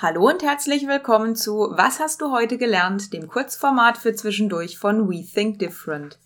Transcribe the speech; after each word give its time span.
Hallo 0.00 0.28
und 0.28 0.44
herzlich 0.44 0.86
willkommen 0.86 1.34
zu 1.34 1.72
Was 1.72 1.98
hast 1.98 2.20
du 2.20 2.30
heute 2.30 2.56
gelernt, 2.56 3.12
dem 3.12 3.26
Kurzformat 3.26 3.98
für 3.98 4.14
zwischendurch 4.14 4.78
von 4.78 5.08
We 5.08 5.24
Think 5.24 5.58
Different. 5.58 6.20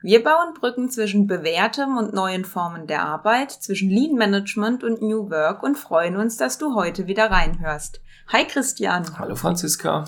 Wir 0.00 0.22
bauen 0.22 0.54
Brücken 0.54 0.90
zwischen 0.90 1.26
bewährtem 1.26 1.96
und 1.96 2.14
neuen 2.14 2.44
Formen 2.44 2.86
der 2.86 3.02
Arbeit, 3.02 3.50
zwischen 3.50 3.90
Lean 3.90 4.14
Management 4.14 4.84
und 4.84 5.02
New 5.02 5.28
Work 5.28 5.64
und 5.64 5.76
freuen 5.76 6.14
uns, 6.14 6.36
dass 6.36 6.58
du 6.58 6.76
heute 6.76 7.08
wieder 7.08 7.28
reinhörst. 7.28 8.00
Hi 8.28 8.44
Christian. 8.44 9.04
Hallo 9.18 9.34
Franziska. 9.34 10.04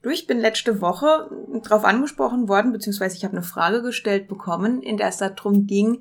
Du, 0.00 0.08
ich 0.08 0.26
bin 0.26 0.38
letzte 0.38 0.80
Woche 0.80 1.28
darauf 1.62 1.84
angesprochen 1.84 2.48
worden, 2.48 2.72
beziehungsweise 2.72 3.18
ich 3.18 3.24
habe 3.24 3.36
eine 3.36 3.44
Frage 3.44 3.82
gestellt 3.82 4.28
bekommen, 4.28 4.80
in 4.80 4.96
der 4.96 5.08
es 5.08 5.18
darum 5.18 5.66
ging, 5.66 6.00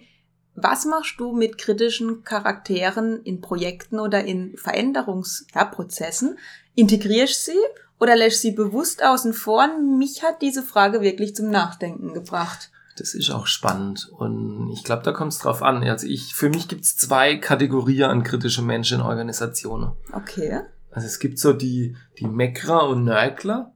was 0.56 0.86
machst 0.86 1.16
du 1.18 1.32
mit 1.32 1.58
kritischen 1.58 2.24
Charakteren 2.24 3.22
in 3.24 3.42
Projekten 3.42 4.00
oder 4.00 4.24
in 4.24 4.58
Veränderungsprozessen? 4.58 6.38
Integrierst 6.76 7.46
sie 7.46 7.60
oder 8.00 8.16
lässt 8.16 8.42
sie 8.42 8.52
bewusst 8.52 9.04
außen 9.04 9.34
vor? 9.34 9.68
Mich 9.78 10.24
hat 10.24 10.42
diese 10.42 10.64
Frage 10.64 11.02
wirklich 11.02 11.36
zum 11.36 11.50
Nachdenken 11.50 12.14
gebracht. 12.14 12.72
Das 12.98 13.14
ist 13.14 13.32
auch 13.32 13.48
spannend 13.48 14.10
und 14.18 14.70
ich 14.74 14.84
glaube, 14.84 15.04
da 15.04 15.12
kommt 15.12 15.32
es 15.32 15.40
drauf 15.40 15.64
an. 15.64 15.84
Also 15.84 16.06
ich, 16.06 16.36
für 16.36 16.50
mich 16.50 16.68
gibt 16.68 16.84
es 16.84 16.98
zwei 16.98 17.38
Kategorien 17.38 18.10
an 18.10 18.24
kritische 18.24 18.62
Menschen 18.62 19.00
in 19.00 19.06
Organisationen. 19.06 19.94
Okay. 20.12 20.62
Also 20.92 21.08
es 21.08 21.20
gibt 21.20 21.40
so 21.40 21.54
die, 21.54 21.96
die 22.20 22.28
Meckerer 22.28 22.90
und 22.90 23.06
Nörgler. 23.06 23.71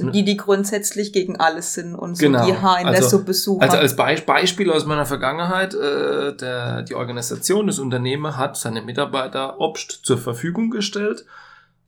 Also 0.00 0.10
die, 0.10 0.24
die 0.24 0.36
grundsätzlich 0.36 1.12
gegen 1.12 1.38
alles 1.38 1.74
sind 1.74 1.94
und 1.94 2.16
so 2.16 2.24
genau. 2.24 2.44
die 2.44 2.50
in 2.50 2.56
also, 2.64 2.90
der 2.90 3.02
Suppe 3.02 3.34
suchen. 3.34 3.62
Also 3.62 3.76
als 3.76 3.96
Be 3.96 4.22
Beispiel 4.24 4.70
aus 4.70 4.86
meiner 4.86 5.06
Vergangenheit, 5.06 5.74
äh, 5.74 6.34
der, 6.36 6.82
die 6.82 6.94
Organisation, 6.94 7.66
das 7.66 7.78
Unternehmen 7.78 8.36
hat 8.36 8.56
seine 8.56 8.82
Mitarbeiter 8.82 9.60
Obst 9.60 10.00
zur 10.02 10.18
Verfügung 10.18 10.70
gestellt 10.70 11.24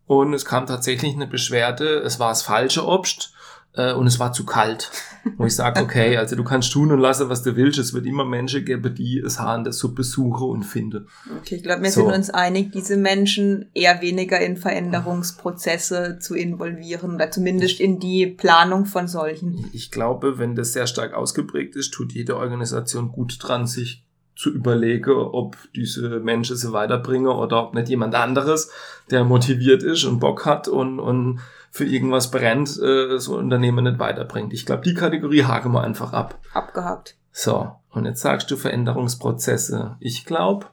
und 0.06 0.34
es 0.34 0.44
kam 0.44 0.66
tatsächlich 0.66 1.14
eine 1.14 1.26
Beschwerde, 1.26 1.98
es 2.00 2.20
war 2.20 2.28
das 2.30 2.42
falsche 2.42 2.86
Obst 2.86 3.32
und 3.76 4.06
es 4.06 4.20
war 4.20 4.32
zu 4.32 4.44
kalt. 4.44 4.90
Wo 5.36 5.46
ich 5.46 5.54
sage, 5.54 5.80
okay, 5.80 6.16
also 6.16 6.36
du 6.36 6.44
kannst 6.44 6.70
tun 6.72 6.92
und 6.92 7.00
lassen, 7.00 7.28
was 7.28 7.42
du 7.42 7.56
willst. 7.56 7.78
Es 7.78 7.94
wird 7.94 8.06
immer 8.06 8.24
Menschen 8.24 8.64
geben, 8.64 8.94
die 8.94 9.18
es 9.18 9.40
Haar 9.40 9.56
in 9.56 9.64
der 9.64 9.72
Suppe 9.72 10.04
suchen 10.04 10.48
und 10.48 10.62
finden. 10.64 11.08
Okay, 11.40 11.56
ich 11.56 11.62
glaube, 11.62 11.82
wir 11.82 11.90
so. 11.90 12.02
sind 12.02 12.14
uns 12.14 12.30
einig, 12.30 12.72
diese 12.72 12.96
Menschen 12.96 13.70
eher 13.74 14.02
weniger 14.02 14.38
in 14.38 14.56
Veränderungsprozesse 14.56 16.18
zu 16.20 16.34
involvieren 16.34 17.14
oder 17.14 17.30
zumindest 17.30 17.80
in 17.80 17.98
die 17.98 18.26
Planung 18.26 18.84
von 18.84 19.08
solchen. 19.08 19.68
Ich 19.72 19.90
glaube, 19.90 20.38
wenn 20.38 20.54
das 20.54 20.72
sehr 20.72 20.86
stark 20.86 21.14
ausgeprägt 21.14 21.74
ist, 21.74 21.92
tut 21.92 22.12
jede 22.12 22.36
Organisation 22.36 23.12
gut 23.12 23.38
dran, 23.40 23.66
sich 23.66 24.04
zu 24.36 24.50
überlegen, 24.50 25.12
ob 25.12 25.56
diese 25.74 26.20
Menschen 26.20 26.56
sie 26.56 26.72
weiterbringen 26.72 27.28
oder 27.28 27.62
ob 27.62 27.74
nicht 27.74 27.88
jemand 27.88 28.14
anderes, 28.14 28.70
der 29.10 29.24
motiviert 29.24 29.82
ist 29.82 30.04
und 30.04 30.20
Bock 30.20 30.44
hat 30.44 30.68
und, 30.68 30.98
und 30.98 31.40
für 31.70 31.84
irgendwas 31.84 32.30
brennt, 32.30 32.78
äh, 32.80 33.18
so 33.18 33.34
ein 33.34 33.44
Unternehmen 33.44 33.84
nicht 33.84 33.98
weiterbringt. 33.98 34.52
Ich 34.52 34.66
glaube, 34.66 34.82
die 34.82 34.94
Kategorie 34.94 35.44
haken 35.44 35.72
wir 35.72 35.82
einfach 35.82 36.12
ab. 36.12 36.38
Abgehakt. 36.52 37.16
So, 37.32 37.72
und 37.90 38.04
jetzt 38.04 38.22
sagst 38.22 38.50
du 38.50 38.56
Veränderungsprozesse. 38.56 39.96
Ich 39.98 40.24
glaube, 40.24 40.66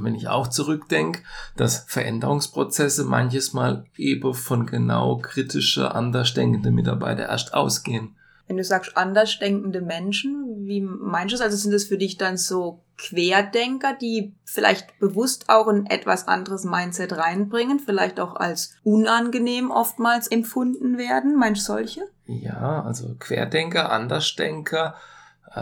wenn 0.00 0.14
ich 0.14 0.28
auch 0.28 0.48
zurückdenke, 0.48 1.22
dass 1.56 1.84
Veränderungsprozesse 1.86 3.04
manches 3.04 3.52
Mal 3.52 3.86
eben 3.96 4.34
von 4.34 4.66
genau 4.66 5.18
kritische, 5.18 5.94
andersdenkende 5.94 6.70
Mitarbeiter 6.70 7.28
erst 7.28 7.54
ausgehen. 7.54 8.16
Wenn 8.48 8.56
du 8.56 8.64
sagst 8.64 8.96
andersdenkende 8.96 9.82
Menschen, 9.82 10.66
wie 10.66 10.80
meinst 10.80 11.34
du 11.34 11.36
das? 11.36 11.44
Also 11.44 11.56
sind 11.58 11.72
das 11.72 11.84
für 11.84 11.98
dich 11.98 12.16
dann 12.16 12.38
so 12.38 12.82
Querdenker, 12.96 13.94
die 13.94 14.34
vielleicht 14.44 14.98
bewusst 14.98 15.48
auch 15.48 15.68
ein 15.68 15.86
etwas 15.86 16.26
anderes 16.26 16.64
Mindset 16.64 17.12
reinbringen, 17.12 17.78
vielleicht 17.78 18.18
auch 18.18 18.34
als 18.34 18.74
unangenehm 18.82 19.70
oftmals 19.70 20.28
empfunden 20.28 20.98
werden? 20.98 21.36
Meinst 21.36 21.68
du 21.68 21.72
solche? 21.72 22.00
Ja, 22.26 22.82
also 22.82 23.14
Querdenker, 23.18 23.92
Andersdenker, 23.92 24.94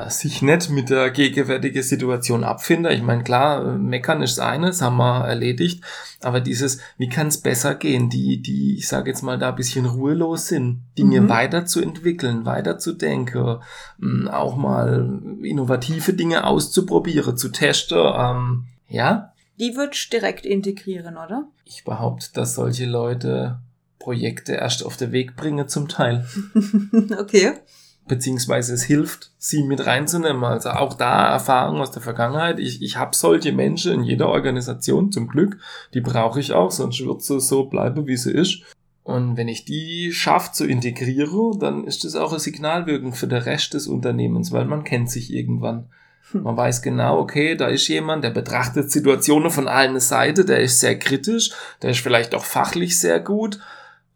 sich 0.09 0.43
nicht 0.43 0.71
mit 0.71 0.91
der 0.91 1.11
gegenwärtigen 1.11 1.83
Situation 1.83 2.43
abfinden. 2.45 2.93
Ich 2.93 3.03
meine, 3.03 3.23
klar, 3.23 3.63
meckern 3.79 4.23
ist 4.23 4.41
eines, 4.41 4.83
haben 4.83 4.97
wir 4.97 5.27
erledigt, 5.27 5.83
aber 6.21 6.41
dieses, 6.41 6.81
wie 6.99 7.09
kann 7.09 7.29
es 7.29 7.41
besser 7.41 7.77
gehen, 7.77 8.11
die, 8.11 8.43
die, 8.43 8.77
ich 8.77 8.89
sage 8.89 9.11
jetzt 9.11 9.23
mal, 9.23 9.39
da 9.39 9.51
ein 9.51 9.55
bisschen 9.55 9.87
ruhelos 9.87 10.49
sind, 10.49 10.83
Dinge 10.99 11.21
mhm. 11.21 11.29
weiterzuentwickeln, 11.29 12.45
weiterzudenken, 12.45 13.59
mm, 13.99 14.29
auch 14.29 14.57
mal 14.57 15.21
innovative 15.43 16.13
Dinge 16.15 16.45
auszuprobieren, 16.45 17.37
zu 17.37 17.51
testen, 17.51 17.99
ähm, 17.99 18.65
ja. 18.89 19.33
Die 19.59 19.77
würdest 19.77 20.13
direkt 20.13 20.45
integrieren, 20.45 21.17
oder? 21.17 21.49
Ich 21.65 21.85
behaupte, 21.85 22.27
dass 22.35 22.57
solche 22.57 22.87
Leute 22.87 23.61
Projekte 23.99 24.55
erst 24.55 24.85
auf 24.85 24.97
den 24.97 25.13
Weg 25.13 25.37
bringen 25.37 25.69
zum 25.69 25.89
Teil. 25.89 26.27
okay 27.19 27.55
beziehungsweise 28.07 28.75
es 28.75 28.85
hilft, 28.85 29.33
sie 29.39 29.63
mit 29.63 29.85
reinzunehmen. 29.87 30.45
Also 30.45 30.71
auch 30.71 30.95
da 30.95 31.29
Erfahrung 31.29 31.81
aus 31.81 31.91
der 31.91 32.03
Vergangenheit. 32.03 32.59
Ich, 32.59 32.83
ich 32.83 32.97
habe 32.97 33.17
solche 33.17 33.53
Menschen 33.53 33.93
in 33.93 34.05
jeder 34.05 34.29
Organisation 34.29 35.13
zum 35.13 35.29
Glück, 35.29 35.59
die 35.95 36.01
brauche 36.01 36.41
ich 36.41 36.53
auch, 36.53 36.71
sonst 36.71 37.05
wird 37.05 37.23
sie 37.23 37.41
so 37.41 37.65
bleiben, 37.65 38.07
wie 38.07 38.17
sie 38.17 38.33
ist. 38.33 38.63
Und 39.03 39.37
wenn 39.37 39.49
ich 39.49 39.65
die 39.65 40.13
schaffe 40.13 40.53
zu 40.53 40.67
integrieren, 40.67 41.59
dann 41.61 41.85
ist 41.85 42.05
das 42.05 42.17
auch 42.17 42.31
eine 42.31 42.41
Signalwirkung 42.41 43.13
für 43.13 43.29
den 43.29 43.43
Rest 43.43 43.75
des 43.75 43.87
Unternehmens, 43.87 44.51
weil 44.51 44.65
man 44.65 44.83
kennt 44.83 45.11
sich 45.11 45.33
irgendwann. 45.33 45.87
Hm. 46.33 46.43
Man 46.43 46.57
weiß 46.57 46.83
genau, 46.83 47.21
okay, 47.21 47.55
da 47.55 47.69
ist 47.69 47.87
jemand, 47.87 48.25
der 48.25 48.31
betrachtet 48.31 48.91
Situationen 48.91 49.51
von 49.51 49.69
allen 49.69 50.01
Seiten, 50.01 50.47
der 50.47 50.61
ist 50.61 50.81
sehr 50.81 50.99
kritisch, 50.99 51.53
der 51.83 51.91
ist 51.91 52.01
vielleicht 52.01 52.35
auch 52.35 52.45
fachlich 52.45 52.99
sehr 52.99 53.21
gut 53.21 53.61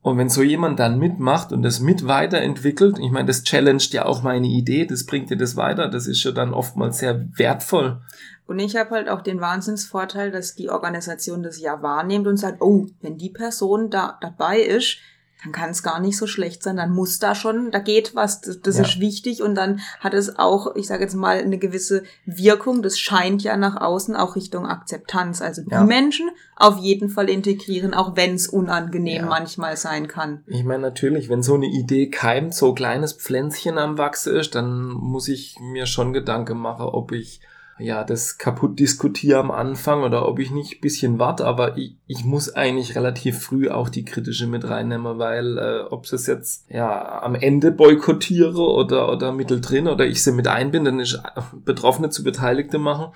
und 0.03 0.17
wenn 0.17 0.31
so 0.31 0.43
jemand 0.43 0.79
dann 0.79 0.99
mitmacht 0.99 1.53
und 1.53 1.63
das 1.63 1.81
mit 1.81 2.07
weiterentwickelt, 2.07 2.99
ich 2.99 3.11
meine, 3.11 3.27
das 3.27 3.43
challenged 3.43 3.93
ja 3.93 4.07
auch 4.07 4.23
meine 4.23 4.47
Idee, 4.47 4.87
das 4.87 5.05
bringt 5.05 5.29
dir 5.29 5.37
das 5.37 5.57
weiter, 5.57 5.89
das 5.89 6.07
ist 6.07 6.25
ja 6.25 6.31
dann 6.31 6.55
oftmals 6.55 6.99
sehr 6.99 7.27
wertvoll. 7.37 8.01
Und 8.47 8.59
ich 8.59 8.77
habe 8.77 8.91
halt 8.91 9.09
auch 9.09 9.21
den 9.21 9.41
Wahnsinnsvorteil, 9.41 10.31
dass 10.31 10.55
die 10.55 10.71
Organisation 10.71 11.43
das 11.43 11.61
ja 11.61 11.83
wahrnimmt 11.83 12.27
und 12.27 12.39
sagt, 12.39 12.63
oh, 12.63 12.87
wenn 13.03 13.19
die 13.19 13.31
Person 13.31 13.91
da 13.91 14.19
dabei 14.21 14.61
ist, 14.61 14.97
dann 15.43 15.53
kann 15.53 15.71
es 15.71 15.83
gar 15.83 16.01
nicht 16.01 16.17
so 16.17 16.27
schlecht 16.27 16.63
sein. 16.63 16.77
Dann 16.77 16.93
muss 16.93 17.19
da 17.19 17.35
schon, 17.35 17.71
da 17.71 17.79
geht 17.79 18.15
was, 18.15 18.41
das, 18.41 18.61
das 18.61 18.77
ja. 18.77 18.85
ist 18.85 19.01
wichtig 19.01 19.43
und 19.43 19.55
dann 19.55 19.81
hat 20.01 20.15
es 20.15 20.39
auch, 20.39 20.75
ich 20.77 20.87
sage 20.87 21.03
jetzt 21.03 21.15
mal, 21.15 21.39
eine 21.39 21.59
gewisse 21.59 22.03
Wirkung. 22.27 22.83
Das 22.83 22.99
scheint 22.99 23.43
ja 23.43 23.57
nach 23.57 23.81
außen 23.81 24.17
auch 24.17 24.37
Richtung 24.37 24.67
Akzeptanz. 24.67 25.41
Also 25.41 25.63
die 25.63 25.71
ja. 25.71 25.85
Menschen 25.85 26.31
auf 26.57 26.79
jeden 26.79 27.09
Fall 27.09 27.31
integrieren, 27.31 27.95
auch 27.95 28.17
wenn 28.17 28.35
es 28.35 28.49
unangenehm 28.49 29.23
ja. 29.23 29.27
manchmal 29.27 29.77
sein 29.77 30.09
kann. 30.09 30.45
Ich 30.47 30.65
meine 30.65 30.83
natürlich, 30.83 31.29
wenn 31.29 31.43
so 31.43 31.55
eine 31.55 31.67
Idee 31.67 32.11
keimt, 32.11 32.55
so 32.55 32.75
kleines 32.75 33.15
Pflänzchen 33.15 33.79
am 33.79 33.97
Wachse 33.97 34.31
ist, 34.33 34.55
dann 34.55 34.89
muss 34.89 35.29
ich 35.29 35.57
mir 35.61 35.87
schon 35.87 36.13
Gedanken 36.13 36.59
machen, 36.59 36.87
ob 36.87 37.13
ich 37.13 37.41
ja, 37.81 38.05
das 38.05 38.39
kaputt 38.39 38.79
diskutiere 38.79 39.39
am 39.39 39.51
Anfang 39.51 40.03
oder 40.03 40.29
ob 40.29 40.39
ich 40.39 40.51
nicht 40.51 40.81
bisschen 40.81 41.19
warte, 41.19 41.47
aber 41.47 41.77
ich, 41.77 41.97
ich 42.07 42.25
muss 42.25 42.55
eigentlich 42.55 42.95
relativ 42.95 43.41
früh 43.41 43.71
auch 43.71 43.89
die 43.89 44.05
kritische 44.05 44.47
mit 44.47 44.69
reinnehmen, 44.69 45.19
weil 45.19 45.59
äh, 45.59 45.81
ob 45.91 46.05
es 46.05 46.27
jetzt 46.27 46.71
ja 46.71 47.23
am 47.23 47.35
Ende 47.35 47.73
boykottiere 47.73 48.61
oder, 48.61 49.11
oder 49.11 49.33
mitteldrin 49.33 49.89
oder 49.89 50.07
ich 50.07 50.23
sie 50.23 50.33
mit 50.33 50.47
einbinde, 50.47 50.91
dann 50.91 51.01
ist 51.01 51.15
äh, 51.15 51.41
Betroffene 51.65 52.11
zu 52.11 52.23
Beteiligte 52.23 52.79
machen, 52.79 53.13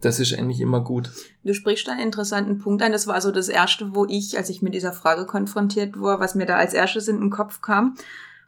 das 0.00 0.20
ist 0.20 0.38
eigentlich 0.38 0.60
immer 0.60 0.80
gut. 0.80 1.10
Du 1.42 1.54
sprichst 1.54 1.88
einen 1.88 2.00
interessanten 2.00 2.58
Punkt 2.58 2.82
an. 2.82 2.92
Das 2.92 3.06
war 3.06 3.20
so 3.20 3.30
das 3.30 3.48
erste, 3.48 3.94
wo 3.94 4.04
ich, 4.06 4.36
als 4.36 4.50
ich 4.50 4.60
mit 4.60 4.74
dieser 4.74 4.92
Frage 4.92 5.24
konfrontiert 5.24 5.98
wurde, 5.98 6.20
was 6.20 6.34
mir 6.34 6.46
da 6.46 6.56
als 6.56 6.74
erstes 6.74 7.08
in 7.08 7.18
den 7.18 7.30
Kopf 7.30 7.62
kam. 7.62 7.96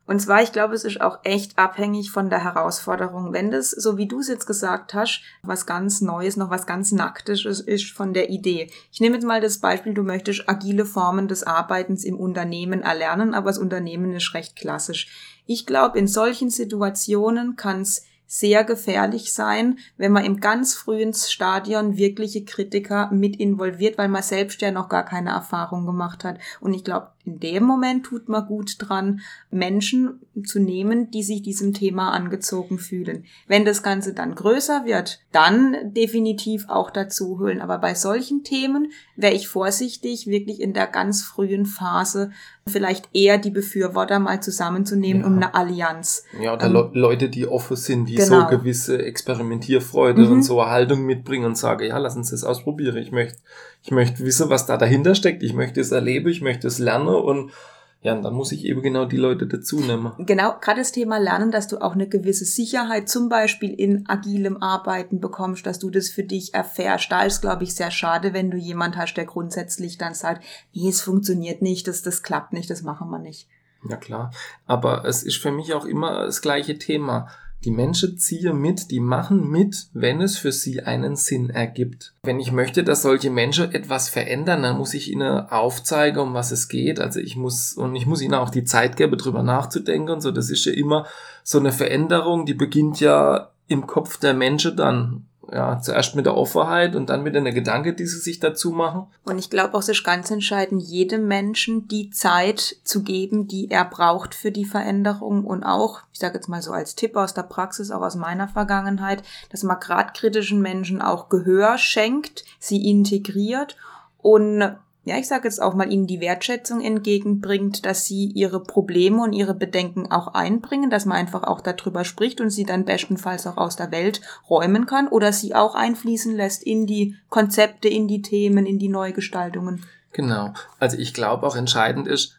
Und 0.08 0.20
zwar, 0.20 0.42
ich 0.42 0.52
glaube, 0.52 0.74
es 0.74 0.84
ist 0.84 1.02
auch 1.02 1.18
echt 1.22 1.58
abhängig 1.58 2.10
von 2.10 2.30
der 2.30 2.42
Herausforderung. 2.42 3.34
Wenn 3.34 3.50
das, 3.50 3.70
so 3.70 3.98
wie 3.98 4.08
du 4.08 4.20
es 4.20 4.28
jetzt 4.28 4.46
gesagt 4.46 4.94
hast, 4.94 5.20
was 5.42 5.66
ganz 5.66 6.00
Neues, 6.00 6.38
noch 6.38 6.48
was 6.48 6.66
ganz 6.66 6.92
Nacktes 6.92 7.44
ist, 7.44 7.60
ist 7.60 7.90
von 7.90 8.14
der 8.14 8.30
Idee. 8.30 8.70
Ich 8.90 9.00
nehme 9.00 9.16
jetzt 9.16 9.26
mal 9.26 9.42
das 9.42 9.58
Beispiel, 9.58 9.92
du 9.92 10.02
möchtest 10.02 10.48
agile 10.48 10.86
Formen 10.86 11.28
des 11.28 11.42
Arbeitens 11.42 12.04
im 12.04 12.18
Unternehmen 12.18 12.80
erlernen, 12.80 13.34
aber 13.34 13.50
das 13.50 13.58
Unternehmen 13.58 14.14
ist 14.14 14.32
recht 14.32 14.56
klassisch. 14.56 15.08
Ich 15.44 15.66
glaube, 15.66 15.98
in 15.98 16.06
solchen 16.06 16.48
Situationen 16.48 17.56
kann 17.56 17.82
es 17.82 18.06
sehr 18.28 18.62
gefährlich 18.62 19.32
sein, 19.32 19.78
wenn 19.96 20.12
man 20.12 20.24
im 20.24 20.38
ganz 20.38 20.74
frühen 20.74 21.14
Stadion 21.14 21.96
wirkliche 21.96 22.44
Kritiker 22.44 23.10
mit 23.10 23.36
involviert, 23.36 23.96
weil 23.96 24.08
man 24.08 24.22
selbst 24.22 24.60
ja 24.60 24.70
noch 24.70 24.90
gar 24.90 25.04
keine 25.04 25.30
Erfahrung 25.30 25.86
gemacht 25.86 26.24
hat. 26.24 26.38
Und 26.60 26.74
ich 26.74 26.84
glaube, 26.84 27.08
in 27.28 27.40
dem 27.40 27.64
Moment 27.64 28.06
tut 28.06 28.28
man 28.28 28.46
gut 28.46 28.76
dran, 28.78 29.20
Menschen 29.50 30.20
zu 30.44 30.60
nehmen, 30.60 31.10
die 31.10 31.22
sich 31.22 31.42
diesem 31.42 31.74
Thema 31.74 32.12
angezogen 32.12 32.78
fühlen. 32.78 33.24
Wenn 33.46 33.66
das 33.66 33.82
Ganze 33.82 34.14
dann 34.14 34.34
größer 34.34 34.86
wird, 34.86 35.20
dann 35.30 35.76
definitiv 35.92 36.68
auch 36.68 36.90
dazu 36.90 37.38
holen. 37.38 37.60
Aber 37.60 37.78
bei 37.78 37.94
solchen 37.94 38.44
Themen 38.44 38.92
wäre 39.14 39.34
ich 39.34 39.46
vorsichtig, 39.46 40.26
wirklich 40.26 40.60
in 40.62 40.72
der 40.72 40.86
ganz 40.86 41.22
frühen 41.22 41.66
Phase 41.66 42.30
vielleicht 42.66 43.08
eher 43.12 43.38
die 43.38 43.50
Befürworter 43.50 44.18
mal 44.18 44.42
zusammenzunehmen, 44.42 45.22
ja. 45.22 45.28
um 45.28 45.36
eine 45.36 45.54
Allianz. 45.54 46.24
Ja, 46.40 46.54
oder 46.54 46.66
ähm, 46.66 46.90
Leute, 46.92 47.28
die 47.28 47.46
offen 47.46 47.76
sind, 47.76 48.06
die 48.06 48.14
genau. 48.14 48.42
so 48.42 48.46
gewisse 48.46 49.02
Experimentierfreude 49.02 50.22
mhm. 50.22 50.32
und 50.32 50.42
so 50.42 50.64
Haltung 50.64 51.04
mitbringen 51.04 51.44
und 51.44 51.58
sagen, 51.58 51.86
ja, 51.86 51.98
lass 51.98 52.16
uns 52.16 52.30
das 52.30 52.44
ausprobieren. 52.44 52.96
Ich 52.96 53.12
möchte, 53.12 53.38
ich 53.82 53.90
möchte 53.90 54.24
wissen, 54.24 54.50
was 54.50 54.66
da 54.66 54.76
dahinter 54.76 55.14
steckt. 55.14 55.42
Ich 55.42 55.54
möchte 55.54 55.80
es 55.80 55.92
erleben, 55.92 56.28
ich 56.28 56.40
möchte 56.40 56.66
es 56.66 56.78
lernen 56.78 57.14
und 57.14 57.52
ja, 58.00 58.12
und 58.12 58.22
dann 58.22 58.34
muss 58.34 58.52
ich 58.52 58.64
eben 58.64 58.80
genau 58.80 59.06
die 59.06 59.16
Leute 59.16 59.48
dazu 59.48 59.80
nehmen. 59.80 60.12
Genau, 60.18 60.54
gerade 60.60 60.80
das 60.80 60.92
Thema 60.92 61.18
Lernen, 61.18 61.50
dass 61.50 61.66
du 61.66 61.78
auch 61.78 61.94
eine 61.94 62.08
gewisse 62.08 62.44
Sicherheit 62.44 63.08
zum 63.08 63.28
Beispiel 63.28 63.72
in 63.72 64.08
agilem 64.08 64.62
Arbeiten 64.62 65.20
bekommst, 65.20 65.66
dass 65.66 65.80
du 65.80 65.90
das 65.90 66.08
für 66.08 66.22
dich 66.22 66.54
erfährst. 66.54 67.10
Da 67.10 67.22
ist, 67.22 67.40
glaube 67.40 67.64
ich, 67.64 67.74
sehr 67.74 67.90
schade, 67.90 68.32
wenn 68.32 68.52
du 68.52 68.56
jemand 68.56 68.96
hast, 68.96 69.14
der 69.14 69.24
grundsätzlich 69.24 69.98
dann 69.98 70.14
sagt, 70.14 70.44
nee, 70.72 70.88
es 70.88 71.00
funktioniert 71.00 71.60
nicht, 71.60 71.88
das, 71.88 72.02
das 72.02 72.22
klappt 72.22 72.52
nicht, 72.52 72.70
das 72.70 72.82
machen 72.82 73.10
wir 73.10 73.18
nicht. 73.18 73.48
Ja 73.88 73.96
klar, 73.96 74.32
aber 74.66 75.04
es 75.04 75.22
ist 75.22 75.38
für 75.38 75.52
mich 75.52 75.74
auch 75.74 75.84
immer 75.84 76.24
das 76.24 76.40
gleiche 76.40 76.78
Thema. 76.78 77.28
Die 77.64 77.70
Menschen 77.72 78.18
ziehen 78.18 78.60
mit, 78.60 78.90
die 78.90 79.00
machen 79.00 79.48
mit, 79.50 79.88
wenn 79.92 80.20
es 80.20 80.38
für 80.38 80.52
sie 80.52 80.82
einen 80.82 81.16
Sinn 81.16 81.50
ergibt. 81.50 82.14
Wenn 82.22 82.38
ich 82.38 82.52
möchte, 82.52 82.84
dass 82.84 83.02
solche 83.02 83.30
Menschen 83.30 83.72
etwas 83.72 84.08
verändern, 84.08 84.62
dann 84.62 84.78
muss 84.78 84.94
ich 84.94 85.10
ihnen 85.10 85.48
aufzeigen, 85.48 86.20
um 86.20 86.34
was 86.34 86.52
es 86.52 86.68
geht. 86.68 87.00
Also 87.00 87.18
ich 87.18 87.36
muss, 87.36 87.72
und 87.72 87.96
ich 87.96 88.06
muss 88.06 88.22
ihnen 88.22 88.34
auch 88.34 88.50
die 88.50 88.64
Zeit 88.64 88.96
geben, 88.96 89.18
drüber 89.18 89.42
nachzudenken 89.42 90.10
und 90.10 90.20
so. 90.20 90.30
Das 90.30 90.50
ist 90.50 90.64
ja 90.66 90.72
immer 90.72 91.06
so 91.42 91.58
eine 91.58 91.72
Veränderung, 91.72 92.46
die 92.46 92.54
beginnt 92.54 93.00
ja 93.00 93.50
im 93.66 93.86
Kopf 93.86 94.18
der 94.18 94.34
Menschen 94.34 94.76
dann 94.76 95.26
ja, 95.52 95.80
zuerst 95.80 96.14
mit 96.14 96.26
der 96.26 96.36
Offenheit 96.36 96.94
und 96.94 97.08
dann 97.08 97.22
mit 97.22 97.36
einer 97.36 97.52
Gedanke, 97.52 97.94
die 97.94 98.06
sie 98.06 98.18
sich 98.18 98.38
dazu 98.38 98.70
machen. 98.70 99.06
Und 99.24 99.38
ich 99.38 99.50
glaube 99.50 99.74
auch, 99.74 99.80
es 99.80 99.88
ist 99.88 100.04
ganz 100.04 100.30
entscheidend, 100.30 100.82
jedem 100.82 101.26
Menschen 101.26 101.88
die 101.88 102.10
Zeit 102.10 102.76
zu 102.84 103.02
geben, 103.02 103.48
die 103.48 103.70
er 103.70 103.84
braucht 103.84 104.34
für 104.34 104.50
die 104.50 104.64
Veränderung 104.64 105.44
und 105.44 105.64
auch, 105.64 106.00
ich 106.12 106.18
sage 106.18 106.34
jetzt 106.34 106.48
mal 106.48 106.62
so 106.62 106.72
als 106.72 106.94
Tipp 106.94 107.16
aus 107.16 107.34
der 107.34 107.42
Praxis, 107.42 107.90
auch 107.90 108.02
aus 108.02 108.16
meiner 108.16 108.48
Vergangenheit, 108.48 109.22
dass 109.50 109.62
man 109.62 109.80
gerade 109.80 110.12
kritischen 110.12 110.60
Menschen 110.60 111.00
auch 111.00 111.28
Gehör 111.28 111.78
schenkt, 111.78 112.44
sie 112.58 112.88
integriert 112.88 113.76
und 114.18 114.76
ja, 115.08 115.16
ich 115.16 115.26
sage 115.26 115.48
jetzt 115.48 115.62
auch 115.62 115.74
mal, 115.74 115.90
ihnen 115.90 116.06
die 116.06 116.20
Wertschätzung 116.20 116.82
entgegenbringt, 116.82 117.86
dass 117.86 118.04
sie 118.04 118.26
ihre 118.26 118.62
Probleme 118.62 119.22
und 119.22 119.32
ihre 119.32 119.54
Bedenken 119.54 120.12
auch 120.12 120.34
einbringen, 120.34 120.90
dass 120.90 121.06
man 121.06 121.16
einfach 121.16 121.44
auch 121.44 121.62
darüber 121.62 122.04
spricht 122.04 122.42
und 122.42 122.50
sie 122.50 122.64
dann 122.64 122.84
bestenfalls 122.84 123.46
auch 123.46 123.56
aus 123.56 123.76
der 123.76 123.90
Welt 123.90 124.20
räumen 124.50 124.84
kann 124.84 125.08
oder 125.08 125.32
sie 125.32 125.54
auch 125.54 125.74
einfließen 125.74 126.36
lässt 126.36 126.62
in 126.62 126.86
die 126.86 127.16
Konzepte, 127.30 127.88
in 127.88 128.06
die 128.06 128.20
Themen, 128.20 128.66
in 128.66 128.78
die 128.78 128.90
Neugestaltungen. 128.90 129.86
Genau. 130.12 130.52
Also 130.78 130.98
ich 130.98 131.14
glaube 131.14 131.46
auch 131.46 131.56
entscheidend 131.56 132.06
ist, 132.06 132.36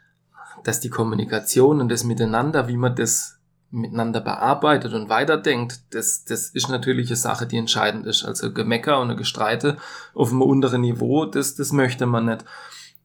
dass 0.64 0.80
die 0.80 0.90
Kommunikation 0.90 1.82
und 1.82 1.90
das 1.90 2.04
Miteinander, 2.04 2.68
wie 2.68 2.78
man 2.78 2.96
das 2.96 3.39
miteinander 3.72 4.22
bearbeitet 4.22 4.94
und 4.94 5.10
weiterdenkt, 5.10 5.82
das, 5.92 6.26
das 6.26 6.50
ist 6.50 6.70
natürlich 6.70 7.10
eine 7.10 7.18
Sache, 7.18 7.46
die 7.46 7.58
entscheidend 7.58 8.06
ist. 8.06 8.26
Also 8.26 8.52
Gemecker 8.52 9.00
und 9.00 9.16
Gestreite 9.16 9.78
auf 10.14 10.32
einem 10.32 10.42
unteren 10.42 10.82
Niveau, 10.82 11.26
das, 11.26 11.56
das 11.56 11.72
möchte 11.72 12.06
man 12.06 12.26
nicht. 12.26 12.46